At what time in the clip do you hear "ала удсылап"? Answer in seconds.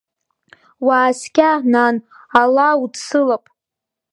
2.41-3.43